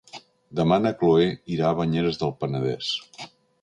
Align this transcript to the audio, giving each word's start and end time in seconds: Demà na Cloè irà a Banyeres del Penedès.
Demà 0.59 0.79
na 0.85 0.93
Cloè 1.03 1.29
irà 1.59 1.69
a 1.71 1.77
Banyeres 1.83 2.21
del 2.25 2.37
Penedès. 2.43 2.95